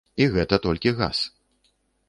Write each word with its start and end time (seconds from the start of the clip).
І 0.23 0.27
гэта 0.35 0.59
толькі 0.65 0.95
газ. 1.03 1.21